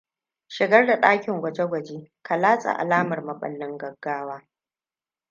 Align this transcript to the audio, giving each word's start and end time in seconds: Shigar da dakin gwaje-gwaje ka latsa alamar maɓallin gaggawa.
Shigar 0.55 0.85
da 0.85 1.01
dakin 1.01 1.41
gwaje-gwaje 1.41 2.11
ka 2.21 2.37
latsa 2.37 2.73
alamar 2.77 3.23
maɓallin 3.23 3.77
gaggawa. 3.77 4.47